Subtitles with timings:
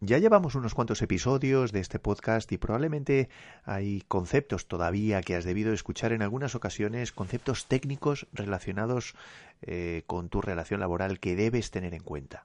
[0.00, 3.30] Ya llevamos unos cuantos episodios de este podcast y probablemente
[3.64, 9.14] hay conceptos todavía que has debido escuchar en algunas ocasiones, conceptos técnicos relacionados
[9.62, 12.44] eh, con tu relación laboral que debes tener en cuenta.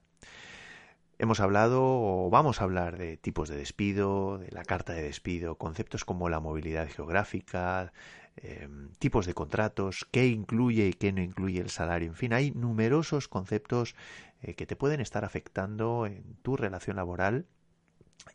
[1.20, 5.56] Hemos hablado o vamos a hablar de tipos de despido, de la carta de despido,
[5.56, 7.92] conceptos como la movilidad geográfica,
[8.38, 12.10] em, tipos de contratos, qué incluye y qué no incluye el salario.
[12.10, 13.96] En fin, hay numerosos conceptos
[14.42, 17.46] eh, que te pueden estar afectando en tu relación laboral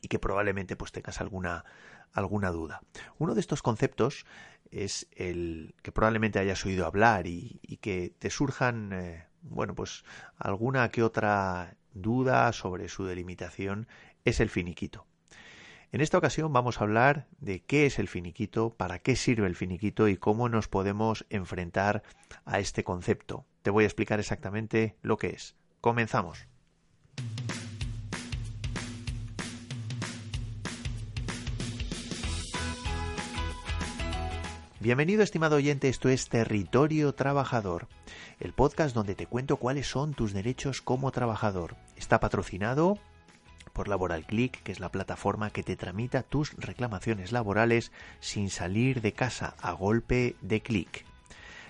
[0.03, 1.65] y que probablemente pues tengas alguna
[2.13, 2.81] alguna duda.
[3.19, 4.25] Uno de estos conceptos
[4.71, 10.03] es el que probablemente hayas oído hablar y, que te surjan eh, bueno pues
[10.39, 13.87] alguna que otra duda sobre su delimitación
[14.25, 15.07] es el finiquito.
[15.97, 19.57] En esta ocasión vamos a hablar de qué es el finiquito, para qué sirve el
[19.57, 22.03] finiquito y cómo nos podemos enfrentar
[22.45, 23.47] a este concepto.
[23.63, 25.57] Te voy a explicar exactamente lo que es.
[25.81, 26.49] Comenzamos.
[34.81, 37.89] Bienvenido estimado oyente, esto es Territorio Trabajador,
[38.39, 41.75] el podcast donde te cuento cuáles son tus derechos como trabajador.
[41.97, 42.99] Está patrocinado
[43.77, 49.03] por Laboral Click, que es la plataforma que te tramita tus reclamaciones laborales sin salir
[49.03, 51.05] de casa a golpe de clic.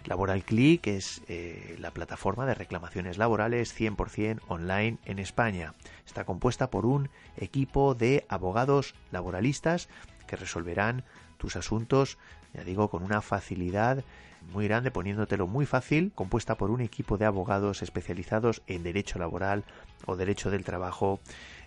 [0.05, 5.75] Laboral Click es eh, la plataforma de reclamaciones laborales 100% online en España.
[6.07, 9.89] Está compuesta por un equipo de abogados laboralistas
[10.29, 11.03] que resolverán
[11.37, 12.19] tus asuntos,
[12.55, 14.05] ya digo, con una facilidad
[14.53, 19.65] muy grande, poniéndotelo muy fácil, compuesta por un equipo de abogados especializados en derecho laboral
[20.07, 21.21] o derecho del trabajo,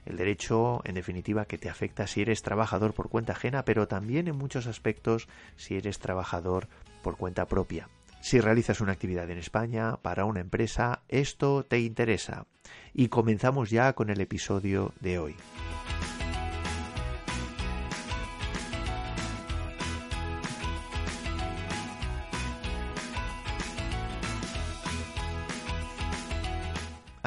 [0.06, 4.28] el derecho, en definitiva, que te afecta si eres trabajador por cuenta ajena, pero también
[4.28, 6.68] en muchos aspectos si eres trabajador
[7.04, 7.90] por cuenta propia.
[8.22, 12.46] Si realizas una actividad en España para una empresa, esto te interesa.
[12.94, 15.36] Y comenzamos ya con el episodio de hoy.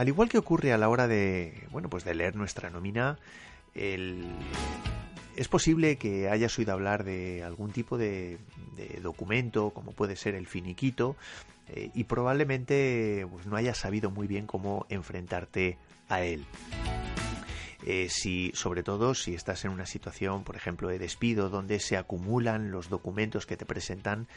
[0.03, 3.21] Al igual que ocurre a la hora de, bueno, pues de leer nuestra nómina,
[3.73, 4.19] es
[5.49, 8.39] posible que hayas oído hablar de algún tipo de,
[9.01, 11.15] documento, como puede ser el finiquito,
[11.69, 16.47] eh, y probablemente pues, no hayas sabido muy bien cómo enfrentarte a él.
[17.85, 21.97] Eh, si, sobre todo si estás en una situación, por ejemplo, de despido, donde se
[21.97, 24.29] acumulan los documentos que te presentan,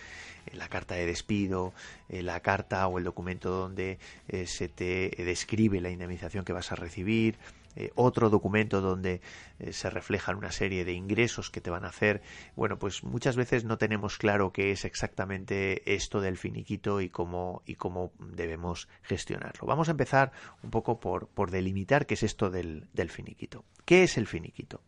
[0.45, 1.73] eh, la carta de despido,
[2.09, 3.99] la carta o el documento donde
[4.45, 7.37] se te describe la indemnización que vas a recibir,
[7.75, 9.21] eh, otro documento donde
[9.59, 12.21] eh, se reflejan una serie de ingresos que te van a hacer.
[12.55, 17.61] Bueno, pues muchas veces no tenemos claro qué es exactamente esto del finiquito y cómo,
[17.65, 19.67] y cómo debemos gestionarlo.
[19.67, 20.31] Vamos a empezar
[20.63, 23.65] un poco por, por delimitar qué es esto del, del finiquito.
[23.85, 24.81] ¿Qué es el finiquito?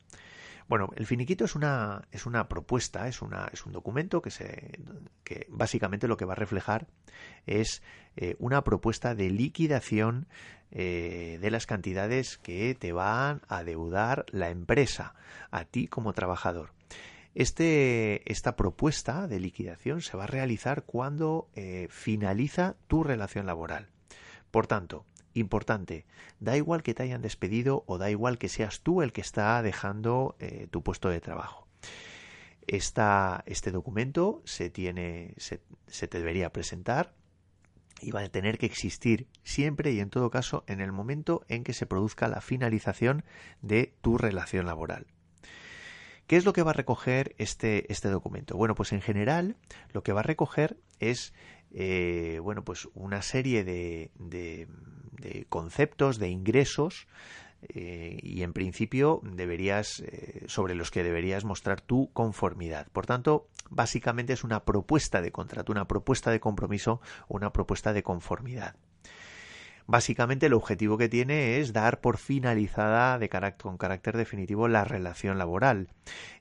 [0.67, 4.79] Bueno, el finiquito es una, es una propuesta, es, una, es un documento que, se,
[5.23, 6.87] que básicamente lo que va a reflejar
[7.45, 7.81] es
[8.17, 10.27] eh, una propuesta de liquidación
[10.71, 15.15] eh, de las cantidades que te van a deudar la empresa
[15.51, 16.71] a ti como trabajador.
[17.33, 23.87] Este, esta propuesta de liquidación se va a realizar cuando eh, finaliza tu relación laboral.
[24.51, 25.05] Por tanto,
[25.37, 26.07] Importante,
[26.39, 29.61] da igual que te hayan despedido o da igual que seas tú el que está
[29.61, 31.67] dejando eh, tu puesto de trabajo.
[32.65, 37.13] este documento se, tiene, se, se te debería presentar
[38.01, 41.63] y va a tener que existir siempre y en todo caso en el momento en
[41.63, 43.23] que se produzca la finalización
[43.61, 45.05] de tu relación laboral.
[46.25, 48.57] ¿Qué es lo que va a recoger este, este documento?
[48.57, 49.55] Bueno, pues en general
[49.93, 51.33] lo que va a recoger es
[51.79, 54.67] eh, bueno, pues una serie de, de,
[55.47, 57.07] conceptos, de ingresos,
[57.61, 62.87] eh, y en principio deberías eh, sobre los que deberías mostrar tu conformidad.
[62.91, 68.01] Por tanto, básicamente es una propuesta de contrato, una propuesta de compromiso, una propuesta de
[68.01, 68.75] conformidad.
[69.87, 75.37] Básicamente el objetivo que tiene es dar por finalizada de con carácter definitivo la relación
[75.37, 75.87] laboral,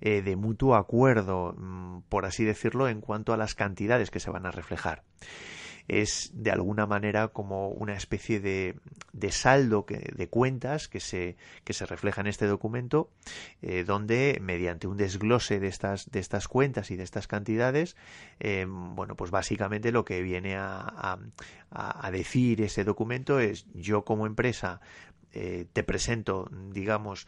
[0.01, 4.31] eh, de mutuo acuerdo, mm, por así decirlo, en cuanto a las cantidades que se
[4.31, 5.05] van a reflejar.
[5.87, 8.75] Es de alguna manera como una especie de,
[9.17, 13.11] de saldo de cuentas que se, que se refleja en este documento,
[13.63, 17.97] eh, donde mediante un desglose de estas, de estas cuentas y de estas cantidades,
[18.41, 21.19] eh, bueno, pues básicamente lo que viene a,
[21.71, 24.81] a decir ese documento es yo como empresa
[25.33, 27.27] eh, te presento, digamos,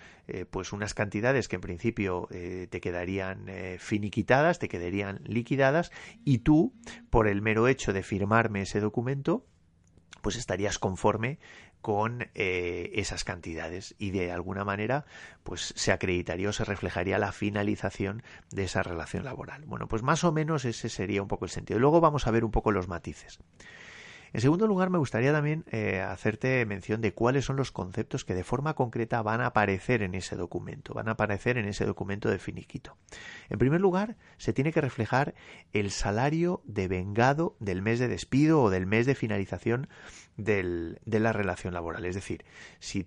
[0.50, 3.48] pues unas cantidades que en principio eh, te quedarían
[3.78, 5.90] finiquitadas, te quedarían liquidadas,
[6.24, 6.72] y tú,
[7.10, 9.44] por el mero hecho de firmarme ese documento,
[10.22, 11.38] pues estarías conforme
[11.80, 15.04] con eh, esas cantidades y de alguna manera
[15.42, 19.64] pues se acreditaría o se reflejaría la finalización de esa relación laboral.
[19.66, 21.78] Bueno, pues más o menos ese sería un poco el sentido.
[21.78, 23.38] Luego vamos a ver un poco los matices.
[24.32, 28.34] En segundo lugar, me gustaría también eh, hacerte mención de cuáles son los conceptos que
[28.34, 32.28] de forma concreta van a aparecer en ese documento, van a aparecer en ese documento
[32.28, 32.96] de finiquito.
[33.48, 35.34] En primer lugar, se tiene que reflejar
[35.72, 39.88] el salario de vengado del mes de despido o del mes de finalización
[40.36, 42.04] de la relación laboral.
[42.04, 42.44] Es decir,
[42.78, 43.04] si,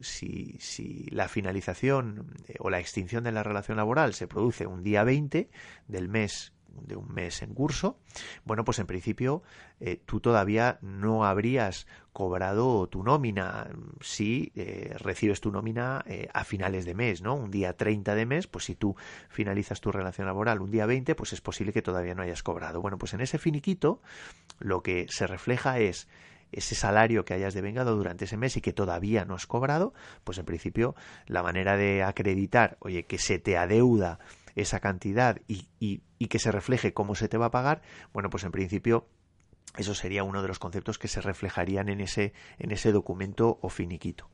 [0.00, 5.04] si la finalización eh, o la extinción de la relación laboral se produce un día
[5.04, 5.48] 20
[5.88, 6.52] del mes
[6.82, 7.98] de un mes en curso,
[8.44, 9.42] bueno, pues en principio
[9.80, 13.68] eh, tú todavía no habrías cobrado tu nómina
[14.00, 17.34] si eh, recibes tu nómina eh, a finales de mes, ¿no?
[17.34, 18.96] Un día 30 de mes, pues si tú
[19.28, 22.80] finalizas tu relación laboral un día 20, pues es posible que todavía no hayas cobrado.
[22.80, 24.00] Bueno, pues en ese finiquito
[24.58, 26.08] lo que se refleja es
[26.52, 29.92] ese salario que hayas devengado durante ese mes y que todavía no has cobrado,
[30.22, 30.94] pues en principio
[31.26, 34.20] la manera de acreditar, oye, que se te adeuda
[34.54, 37.82] esa cantidad y, y, y que se refleje cómo se te va a pagar,
[38.14, 39.06] bueno, pues en principio
[39.76, 43.68] eso sería uno de los conceptos que se reflejarían en ese, en ese documento o
[43.68, 44.30] finiquito.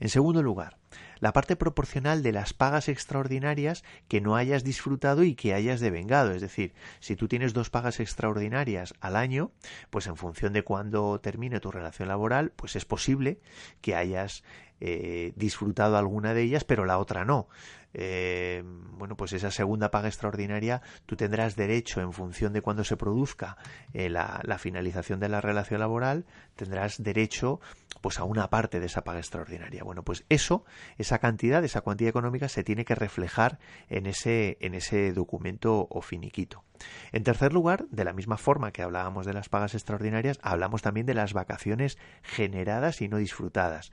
[0.00, 0.76] En segundo lugar,
[1.20, 6.32] la parte proporcional de las pagas extraordinarias que no hayas disfrutado y que hayas devengado.
[6.32, 9.52] Es decir, si tú tienes dos pagas extraordinarias al año,
[9.90, 13.40] pues en función de cuándo termine tu relación laboral, pues es posible
[13.80, 14.42] que hayas
[14.80, 17.48] eh, disfrutado alguna de ellas, pero la otra no.
[17.92, 22.96] Eh, bueno, pues esa segunda paga extraordinaria tú tendrás derecho en función de cuando se
[22.96, 23.56] produzca
[23.92, 26.24] eh, la, finalización de la relación laboral,
[26.54, 27.60] tendrás derecho
[28.00, 29.82] pues a una parte de esa paga extraordinaria.
[29.82, 30.64] Bueno, pues eso,
[30.98, 33.58] esa cantidad, esa cuantía económica se tiene que reflejar
[33.88, 36.64] en ese, en ese documento o finiquito.
[37.12, 41.06] En tercer lugar, de la misma forma que hablábamos de las pagas extraordinarias, hablamos también
[41.06, 43.92] de las vacaciones generadas y no disfrutadas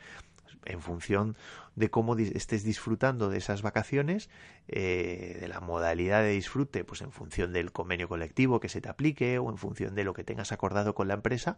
[0.65, 1.35] en función
[1.75, 4.29] de cómo estés disfrutando de esas vacaciones,
[4.67, 8.89] eh, de la modalidad de disfrute, pues en función del convenio colectivo que se te
[8.89, 11.57] aplique o en función de lo que tengas acordado con la empresa,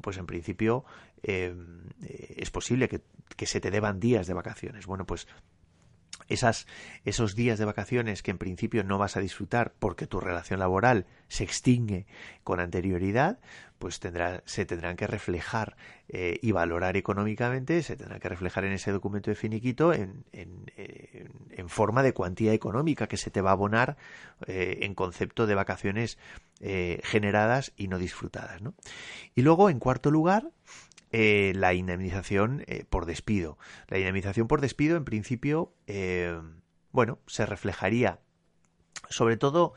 [0.00, 0.84] pues en principio
[1.22, 1.54] eh,
[2.36, 3.02] es posible que,
[3.36, 4.86] que se te deban días de vacaciones.
[4.86, 5.26] Bueno, pues
[6.28, 6.66] esas,
[7.04, 11.06] esos días de vacaciones que en principio no vas a disfrutar porque tu relación laboral
[11.28, 12.06] se extingue
[12.44, 13.38] con anterioridad,
[13.78, 15.76] pues tendrá, se tendrán que reflejar
[16.08, 20.70] eh, y valorar económicamente, se tendrán que reflejar en ese documento de finiquito en, en,
[20.76, 23.96] en, forma de cuantía económica que se te va a abonar
[24.46, 26.18] eh, en concepto de vacaciones
[26.60, 28.60] eh, generadas y no disfrutadas.
[28.60, 28.74] ¿no?
[29.34, 30.50] Y luego, en cuarto lugar,
[31.12, 33.58] eh, la indemnización eh, por despido.
[33.88, 36.40] La indemnización por despido, en principio, eh,
[36.92, 38.20] bueno, se reflejaría
[39.08, 39.74] sobre todo,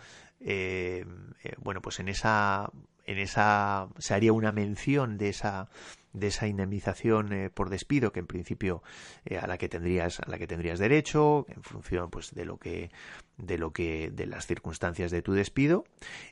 [1.60, 2.72] bueno, pues en esa,
[3.06, 5.70] en esa, se haría una mención de esa
[6.14, 8.84] de esa indemnización eh, por despido que en principio
[9.26, 12.58] eh, a la que tendrías a la que tendrías derecho en función pues de lo
[12.58, 12.92] que
[13.38, 15.86] de lo que de las circunstancias de tu despido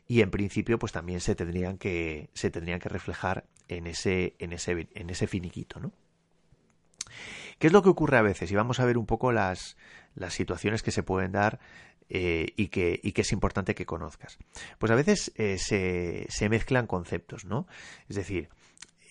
[0.08, 4.54] y en principio pues también se tendrían que se tendrían que reflejar en ese en
[4.54, 5.92] ese en ese finiquito no
[7.60, 8.52] ¿Qué es lo que ocurre a veces?
[8.52, 9.78] Y vamos a ver un poco las,
[10.16, 11.60] las situaciones que se pueden dar
[12.12, 14.38] eh, y, que, y que es importante que conozcas.
[14.78, 17.66] Pues a veces se, se mezclan conceptos, ¿no?
[18.08, 18.50] Es decir,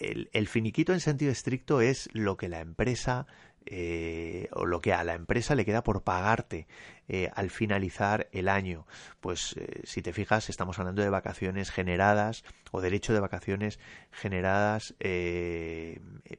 [0.01, 3.27] el, finiquito en sentido estricto es lo que la empresa
[3.67, 6.67] eh, o lo que a la empresa le queda por pagarte
[7.13, 8.87] eh, al finalizar el año.
[9.19, 13.81] Pues eh, si te fijas, estamos hablando de vacaciones generadas o derecho de vacaciones
[14.13, 14.95] generadas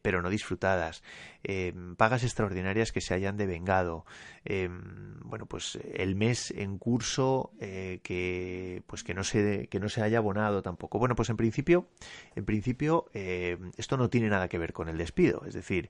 [0.02, 1.04] pero no disfrutadas,
[1.98, 4.06] pagas extraordinarias que se hayan devengado,
[4.46, 10.20] bueno, pues el mes en curso que pues que no se que no se haya
[10.20, 11.00] abonado tampoco.
[11.00, 11.90] Bueno, pues en principio,
[12.36, 15.90] en principio esto no tiene nada que ver con el despido, es decir,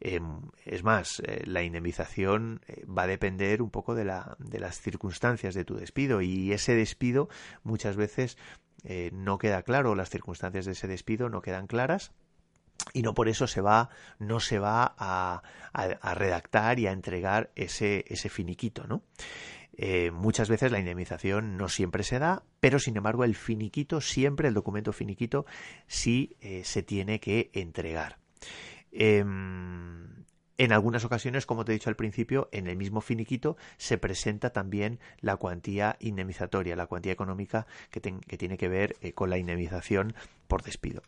[0.00, 4.58] em, es más, eh, la indemnización eh, va a depender un poco de, la, de
[4.58, 7.28] las circunstancias de tu despido y ese despido
[7.62, 8.36] muchas veces
[8.84, 12.12] eh, no queda claro, las circunstancias de ese despido no quedan claras
[12.92, 15.42] y no por eso se va, no se va a,
[15.72, 19.02] a, redactar y a entregar ese, ese finiquito, ¿no?
[20.12, 24.54] muchas veces la indemnización no siempre se da, pero sin embargo el finiquito, siempre el
[24.54, 25.44] documento finiquito,
[25.86, 28.16] sí se tiene que entregar.
[28.98, 30.24] Em,
[30.58, 34.50] en algunas ocasiones, como te he dicho al principio, en el mismo finiquito se presenta
[34.50, 40.14] también la cuantía indemnizatoria, la cuantía económica que, tiene que ver eh, con la indemnización
[40.48, 41.02] por despido.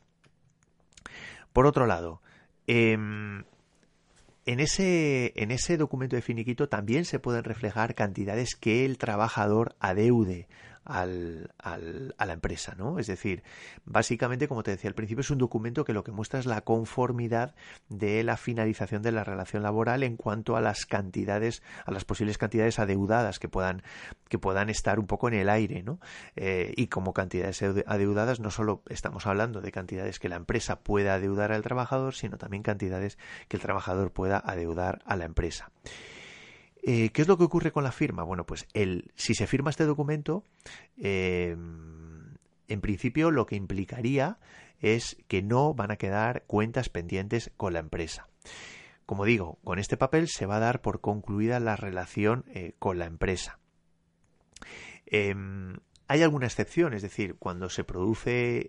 [1.53, 2.21] Por otro lado,
[2.67, 3.45] em,
[4.45, 9.77] en, ese, en ese documento de finiquito también se pueden reflejar cantidades que el trabajador
[9.81, 10.47] adeude
[10.89, 12.99] al, al, a la empresa, ¿no?
[12.99, 13.43] Es decir,
[13.85, 16.63] básicamente, como te decía al principio, es un documento que lo que muestra es la
[16.63, 17.55] conformidad
[17.91, 22.39] de la finalización de la relación laboral en cuanto a las cantidades, a las posibles
[22.39, 23.83] cantidades adeudadas que puedan,
[24.29, 26.01] que puedan estar un poco en el aire, ¿no?
[26.37, 31.15] Eh, y como cantidades adeudadas, no solo estamos hablando de cantidades que la empresa pueda
[31.15, 33.19] adeudar al trabajador, sino también cantidades
[33.49, 35.71] que el trabajador pueda adeudar a la empresa.
[36.91, 38.23] Eh, ¿Qué es lo que ocurre con la firma?
[38.23, 40.43] Bueno, pues el, si se firma este documento,
[40.97, 44.39] eh, en principio lo que implicaría
[44.81, 48.27] es que no van a quedar cuentas pendientes con la empresa.
[49.05, 52.99] Como digo, con este papel se va a dar por concluida la relación eh, con
[52.99, 53.59] la empresa.
[55.05, 55.77] Em,
[56.09, 58.67] hay alguna excepción, es decir, cuando se produce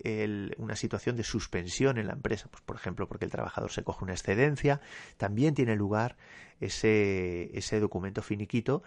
[0.57, 4.03] una situación de suspensión en la empresa, pues por ejemplo porque el trabajador se coge
[4.03, 4.81] una excedencia,
[5.17, 6.17] también tiene lugar
[6.59, 8.83] ese, ese documento finiquito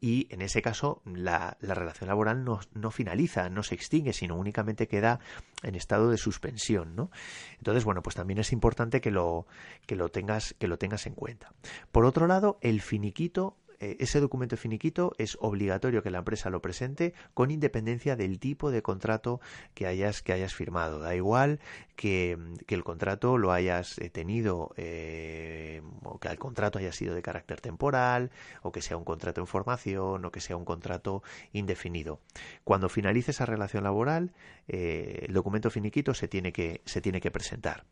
[0.00, 4.86] y en ese caso la, relación laboral no, no, finaliza, no se extingue, sino únicamente
[4.86, 5.18] queda
[5.62, 7.10] en estado de suspensión, ¿no?
[7.56, 9.46] Entonces, bueno, pues también es importante que lo,
[9.86, 11.54] que lo tengas, que lo tengas en cuenta.
[11.90, 17.14] Por otro lado, el finiquito ese documento finiquito es obligatorio que la empresa lo presente
[17.34, 19.40] con independencia del tipo de contrato
[19.74, 21.00] que hayas, que hayas firmado.
[21.00, 21.60] Da igual
[21.96, 22.38] que,
[22.68, 27.60] el contrato lo hayas eh, tenido eh, o que el contrato haya sido de carácter
[27.60, 28.30] temporal
[28.62, 32.20] o que sea un contrato en formación o que sea un contrato indefinido.
[32.64, 34.32] Cuando finalice esa relación laboral,
[34.66, 37.84] el documento finiquito se tiene que, se tiene que presentar.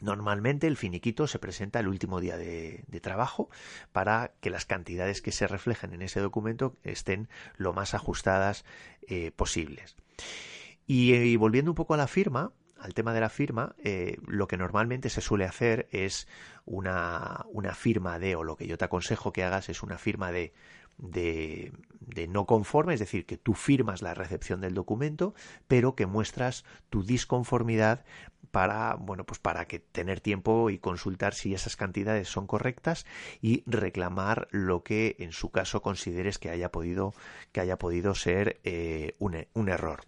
[0.00, 3.48] Normalmente el finiquito se presenta el último día de, trabajo
[3.92, 8.64] para que las cantidades que se reflejan en ese documento estén lo más ajustadas
[9.08, 9.96] eh, posibles.
[10.86, 14.56] Y, volviendo un poco a la firma, al tema de la firma, eh, lo que
[14.56, 16.26] normalmente se suele hacer es
[16.64, 20.32] una, una, firma de, o lo que yo te aconsejo que hagas es una firma
[20.32, 20.52] de,
[20.98, 25.34] de, de, no conforme, es decir, que tú firmas la recepción del documento,
[25.68, 28.04] pero que muestras tu disconformidad
[28.50, 33.06] para, bueno, pues para que tener tiempo y consultar si esas cantidades son correctas
[33.40, 37.14] y reclamar lo que en su caso consideres que haya podido,
[37.52, 40.00] que haya podido ser eh, un, un, error.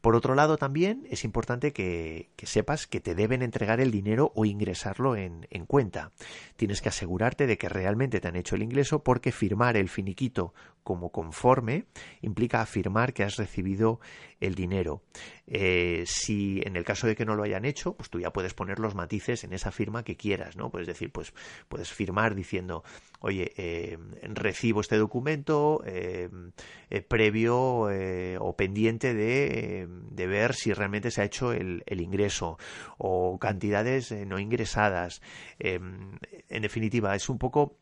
[0.00, 4.44] Por otro lado, también es importante que, sepas que te deben entregar el dinero o
[4.44, 6.12] ingresarlo en, en cuenta.
[6.56, 10.54] Tienes que asegurarte de que realmente te han hecho el ingreso porque firmar el finiquito
[10.88, 11.84] como conforme
[12.22, 14.00] implica afirmar que has recibido
[14.40, 15.02] el dinero.
[15.46, 18.54] Eh, si en el caso de que no lo hayan hecho, pues tú ya puedes
[18.54, 20.70] poner los matices en esa firma que quieras, ¿no?
[20.70, 21.32] Puedes decir, pues
[21.68, 22.84] puedes firmar diciendo,
[23.20, 26.28] oye, eh, recibo este documento eh,
[27.08, 27.88] previo
[28.40, 29.86] o pendiente de,
[30.26, 32.58] ver si realmente se ha hecho el ingreso
[32.98, 35.22] o cantidades no ingresadas.
[35.58, 36.18] en
[36.62, 37.76] definitiva, es un poco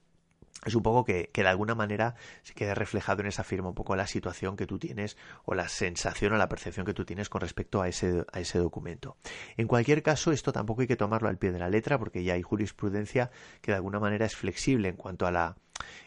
[0.64, 3.74] es un poco que, que, de alguna manera se quede reflejado en esa firma un
[3.74, 7.28] poco la situación que tú tienes o la sensación o la percepción que tú tienes
[7.28, 9.16] con respecto a ese, a ese documento.
[9.56, 12.34] En cualquier caso, esto tampoco hay que tomarlo al pie de la letra porque ya
[12.34, 15.56] hay jurisprudencia que de alguna manera es flexible en cuanto a la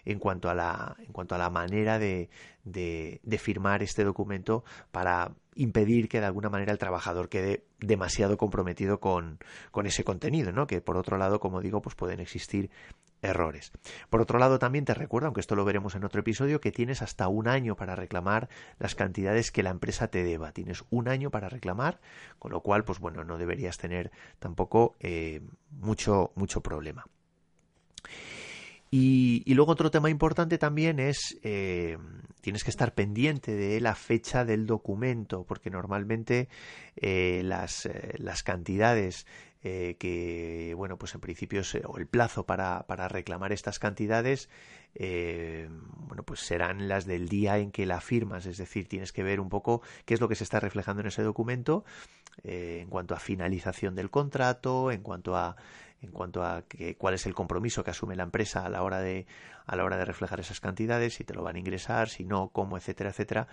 [0.03, 2.29] en cuanto a la en cuanto a la manera de,
[2.63, 8.99] de, firmar este documento para impedir que de alguna manera el trabajador quede demasiado comprometido
[8.99, 9.39] con,
[9.71, 10.67] con ese contenido, ¿no?
[10.67, 12.69] Que por otro lado, como digo, pues pueden existir
[13.21, 13.71] errores.
[14.09, 17.01] Por otro lado, también te recuerdo, aunque esto lo veremos en otro episodio, que tienes
[17.01, 20.51] hasta un año para reclamar las cantidades que la empresa te deba.
[20.51, 21.99] Tienes un año para reclamar,
[22.39, 27.05] con lo cual, pues bueno, no deberías tener tampoco eh, mucho, mucho problema.
[28.91, 31.97] Y, luego otro tema importante también es, eh,
[32.41, 36.49] tienes que estar pendiente de la fecha del documento, porque normalmente
[36.95, 39.27] eh, las, las, cantidades
[39.63, 44.49] eh, que, bueno, pues en principio o el plazo para, para reclamar estas cantidades,
[44.95, 45.67] eh,
[46.07, 49.39] bueno, pues serán las del día en que la firmas, es decir, tienes que ver
[49.39, 51.83] un poco qué es lo que se está reflejando en ese documento
[52.43, 55.55] eh, en cuanto a finalización del contrato, en cuanto a
[56.01, 59.01] en cuanto a que, cuál es el compromiso que asume la empresa a la hora
[59.01, 59.27] de
[59.65, 62.49] a la hora de reflejar esas cantidades, si te lo van a ingresar, si no,
[62.49, 63.47] cómo, etcétera, etcétera,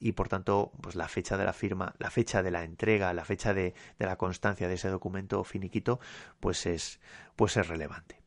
[0.00, 3.24] y por tanto, pues la fecha de la firma, la fecha de la entrega, la
[3.24, 6.00] fecha de, de la constancia de ese documento finiquito,
[6.40, 7.00] pues es,
[7.36, 8.20] pues es relevante.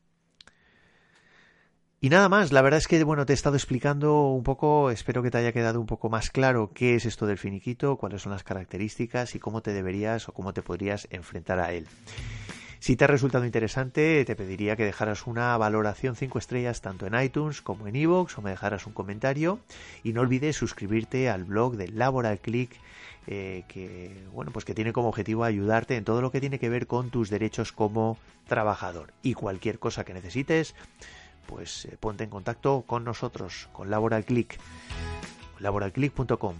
[1.99, 5.23] Y nada más, la verdad es que bueno, te he estado explicando un poco, espero
[5.23, 8.33] que te haya quedado un poco más claro qué es esto del finiquito, cuáles son
[8.33, 11.87] las características y cómo te deberías o cómo te podrías enfrentar a él.
[12.83, 17.17] Si te ha resultado interesante, te pediría que dejaras una valoración 5 estrellas tanto en
[17.17, 19.61] iTunes como en iVoox o me dejaras un comentario.
[20.03, 22.77] Y no olvides suscribirte al blog de Laboral Click,
[23.25, 26.67] eh, que, bueno, pues que tiene como objetivo ayudarte en todo lo que tiene que
[26.67, 28.17] ver con tus derechos como
[28.49, 29.13] trabajador.
[29.23, 30.75] Y cualquier cosa que necesites,
[31.47, 34.59] pues eh, ponte en contacto con nosotros, con Laboral Click,
[35.59, 36.55] laboralclick.com.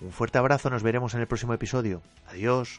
[0.00, 2.02] Un fuerte abrazo, nos veremos en el próximo episodio.
[2.28, 2.78] Adiós.